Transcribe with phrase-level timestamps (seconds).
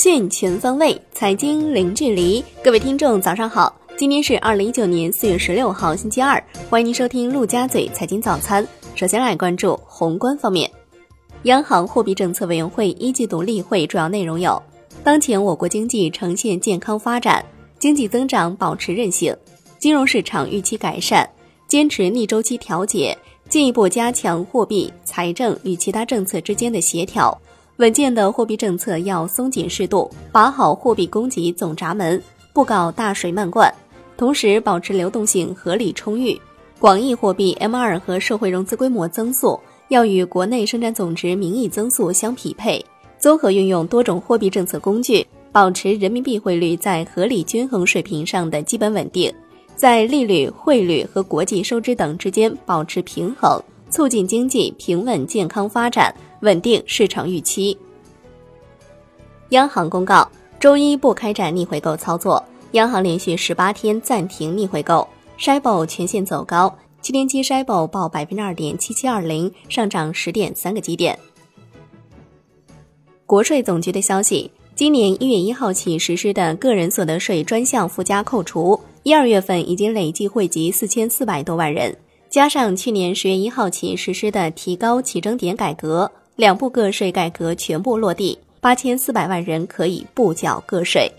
[0.00, 2.42] 讯全方位，财经零距离。
[2.64, 3.78] 各位听众，早上好！
[3.98, 6.42] 今天是二零一九年四月十六号，星期二。
[6.70, 8.66] 欢迎您收听陆家嘴财经早餐。
[8.94, 10.70] 首先来关注宏观方面，
[11.42, 14.62] 央行货币政策委员会一季度例会主要内容有：
[15.04, 17.44] 当前我国经济呈现健康发展，
[17.78, 19.36] 经济增长保持韧性，
[19.78, 21.28] 金融市场预期改善，
[21.68, 23.14] 坚持逆周期调节，
[23.50, 27.38] 进一步加强货币、财政与其他政策之间的协调。
[27.80, 32.22] 稳健的货币政策要松紧适度，把好货币供给总闸门，
[32.52, 33.72] 不搞大水漫灌，
[34.18, 36.38] 同时保持流动性合理充裕。
[36.78, 39.58] 广义货币 M 二和社会融资规模增速
[39.88, 42.84] 要与国内生产总值名义增速相匹配，
[43.18, 49.32] 综合运用多种货币政策工具，保持人民币汇率在合理均衡水平上的基本稳定，
[49.74, 53.58] 在利率、汇率和国际收支等之间保持平衡，
[53.90, 56.14] 促进经济平稳健康发展。
[56.40, 57.76] 稳定市场预期。
[59.50, 60.26] 央行公告，
[60.58, 62.42] 周一不开展逆回购操作。
[62.72, 65.06] 央行连续十八天暂停逆回购。
[65.36, 71.18] s h i b o 全线走高，七天期 s h i b o 报百分之二点七七二零，上涨十点三个基点。
[73.26, 81.96] 国税总局的消息，今年一月一号起实施的个人所得税专项附加扣除，一二月份已经累计惠及四千四百多万人，
[82.30, 86.10] 加上去年十月一号起实施的提高起征点改革。
[86.36, 91.10] 两部个税改革全部落地，八千四百万人可以不缴个税。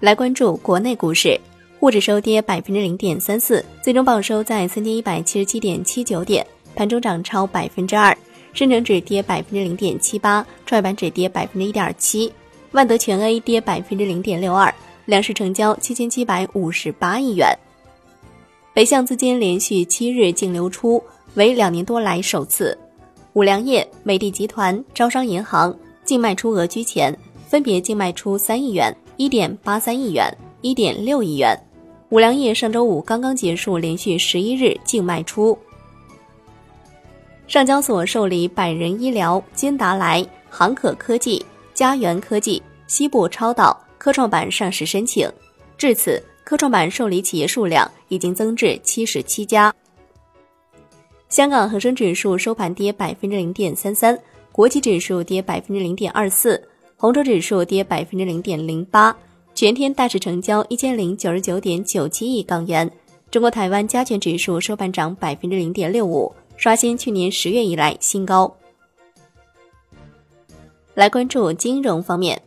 [0.00, 1.38] 来关注国内股市，
[1.78, 6.44] 沪指收跌百分之零点三四，最终报收在三千一百七十七点七九点，
[6.74, 8.16] 盘中涨超百分之二。
[8.54, 12.32] 深成指跌百分之零点七八，创业板指跌百分之一点七，
[12.72, 17.56] 万德全 A 跌百分之零点六二，两市成交七千七百五十八亿元。
[18.78, 21.02] 北向资金连续七日净流出，
[21.34, 22.78] 为两年多来首次。
[23.32, 27.12] 五粮液、美的集团、招商银行净卖出额居前，
[27.48, 31.60] 分别净卖出三亿元、一点八三亿元、一点六亿元。
[32.10, 35.58] 五粮液上周五刚刚结束连续十一日净卖出。
[37.48, 41.44] 上交所受理百人医疗、金达莱、航可科技、
[41.74, 45.28] 嘉源科技、西部超导、科创板上市申请，
[45.76, 49.74] 至此科创板受理企业数量已经增至七十七家。
[51.28, 54.18] 香港恒生指数收盘跌百分之零点三三，
[54.50, 56.66] 国企指数跌百分之零点二四，
[56.96, 59.14] 红筹指数跌百分之零点零八。
[59.54, 62.90] 全天大市成交一千零九十九点九七亿港元。
[63.30, 68.50] 中国台湾加权指数收盘涨百分之零点六五，刷新去年十月以来新高。
[70.94, 72.40] 来关注金融方面，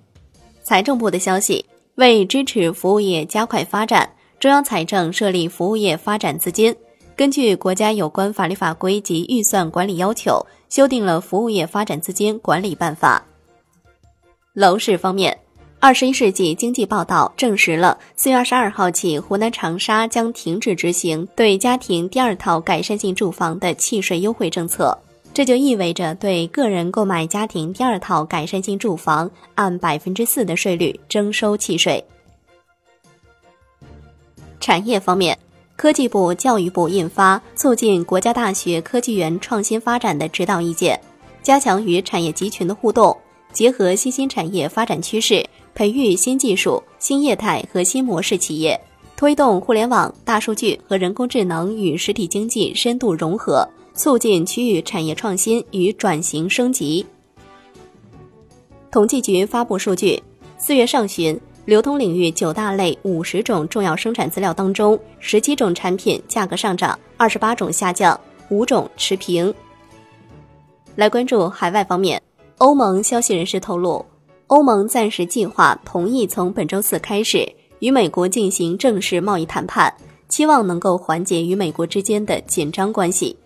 [0.64, 1.64] 财政部的消息，
[2.02, 6.76] 为支持服务业加快发展，中央财政设立服务业发展资金。
[7.16, 13.24] 根据国家有关法律法规及预算管理要求，修订了《服务业发展资金管理办法》。
[14.54, 15.32] 楼市方面，
[15.80, 24.98] 《二十一世纪经济报道》证实了，四月二十二号起，湖南长沙将停止执行对家庭第二套改善性住房的契税优惠政策。
[25.34, 32.04] 这就意味着，对个人购买家庭第二套改善性住房，按百分之四的税率征收契税。
[34.60, 35.38] 产业方面。
[35.78, 40.96] 科技部、教育部印发《促进国家大学科技园创新发展的指导意见》，
[41.42, 43.18] 加强与产业集群的互动，
[43.52, 45.44] 结合新兴产业发展趋势，
[45.74, 48.80] 培育新技术、新业态和新模式企业，
[49.18, 57.06] 推动互联网、大数据和人工智能与实体经济深度融合，促进区域产业创新与转型升级。
[58.92, 60.22] 统计局发布数据，
[60.58, 61.40] 四月上旬。
[61.64, 68.20] 流通领域九大类五十种重要生产资料当中，十七种产品价格上涨，二十八种下降，
[68.50, 69.54] 五种持平。
[70.96, 72.20] 来关注海外方面，
[72.58, 74.04] 欧盟消息人士透露，
[74.48, 77.48] 欧盟暂时计划同意从本周四开始
[77.78, 79.94] 与美国进行正式贸易谈判，
[80.30, 83.38] 期望能够缓解与美国之间的紧张关系。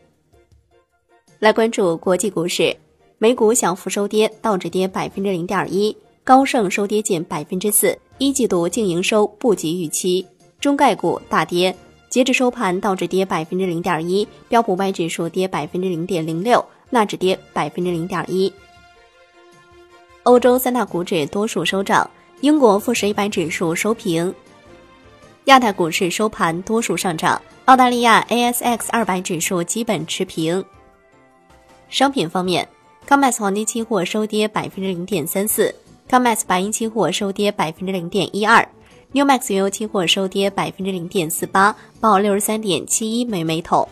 [1.40, 2.76] 来关注国际股市，
[3.18, 5.96] 美股小幅收跌，道指跌百分之零点一。
[6.24, 10.26] 高盛收跌近百分之四，一季度净营收不及预期。
[10.60, 11.76] 中概股大跌，
[12.10, 18.52] 截至收盘，道指跌百分之零点一，标普外指数跌百分之零点零六，纳指跌百分之零点一。
[20.24, 22.10] 欧洲三大股指多数收涨，
[22.42, 24.34] 英国富时一百指数收平。
[25.46, 30.66] 亚太股市收盘多数上涨，澳大利亚 ASX 二百指数基本持平。
[31.90, 32.68] 商品方面
[33.08, 35.74] ，COMEX 黄金期货收跌百分之零点三四。
[36.10, 38.68] COMEX 白银期货收跌百分之零点一二
[39.14, 43.88] ，Newmax 原油期货收跌百分之零点四八，报六十三点七一每每桶。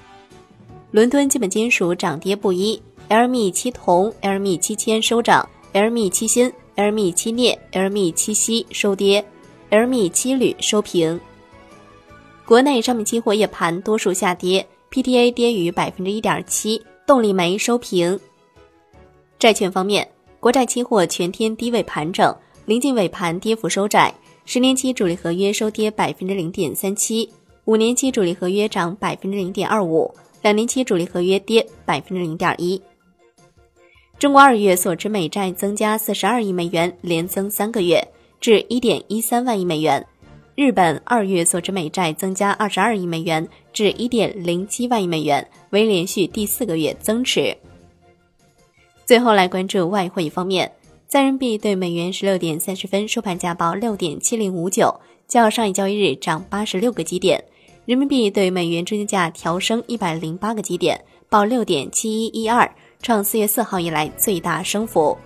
[0.91, 2.79] 伦敦基本金属涨跌不一
[3.09, 9.25] ，LME 七铜、LME 七铅收涨，LME 七锌，LME 期镍、LME 期锡收跌
[9.71, 11.19] ，LME 期铝收平。
[12.45, 18.17] 国内商品期货夜盘多数下跌，PTA 跌逾百分之一点七，动力煤收平。
[19.37, 20.07] 债券方面，
[20.39, 22.33] 国债期货全天低位盘整，
[22.65, 24.13] 临近尾盘跌幅收窄，
[24.45, 27.29] 十年期主力合约收跌百分之零点三七，
[27.65, 32.81] 五年期主力合约涨百分之零点二五，两年期主力合约跌百分之零点一。
[34.17, 38.01] 中国二月所持美债增加四十二亿美元，连增三个月，
[38.39, 40.05] 至一点一三万亿美元。
[40.55, 47.57] 日本二月所持美债增加二十二亿美元，至一点零七万亿美元，为连续第四个月增持。
[49.03, 50.71] 最后来关注外汇方面，
[51.07, 54.95] 在人民币对美元十六点三十分收盘价报六点七零五九，
[55.27, 57.43] 较上一交易日涨八十六个基点。
[57.85, 62.71] 人民币对美元中间价调升一百零八个基点，报六点七一一二，
[63.01, 65.17] 创四月四号以来最大升幅。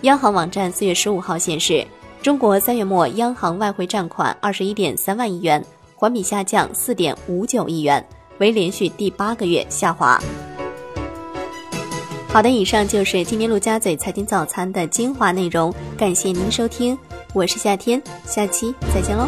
[0.00, 1.86] 央行网站四月十五号显示。
[2.22, 5.62] 中国三月末央行外汇占款二十一点三万亿元，
[5.96, 8.06] 环比下降四点五九亿元，
[8.38, 10.22] 为连续第八个月下滑。
[12.28, 16.96] 好的，以上就是今天陆家嘴财经早餐的精华内容，感谢您收听，
[17.34, 19.26] 我是夏天，下期再见喽。